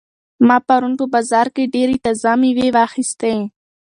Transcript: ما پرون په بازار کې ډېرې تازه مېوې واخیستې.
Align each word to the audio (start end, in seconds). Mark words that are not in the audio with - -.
ما 0.47 0.57
پرون 0.67 0.93
په 0.99 1.05
بازار 1.13 1.47
کې 1.55 1.71
ډېرې 1.75 1.95
تازه 2.05 2.31
مېوې 2.41 2.67
واخیستې. 2.77 3.33